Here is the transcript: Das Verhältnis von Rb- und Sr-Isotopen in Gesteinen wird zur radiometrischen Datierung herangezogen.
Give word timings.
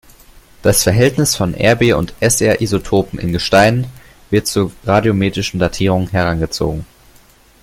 Das 0.63 0.81
Verhältnis 0.81 1.35
von 1.35 1.53
Rb- 1.53 1.93
und 1.93 2.15
Sr-Isotopen 2.27 3.19
in 3.19 3.31
Gesteinen 3.33 3.85
wird 4.31 4.47
zur 4.47 4.71
radiometrischen 4.83 5.59
Datierung 5.59 6.09
herangezogen. 6.09 6.87